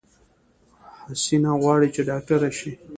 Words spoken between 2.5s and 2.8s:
شی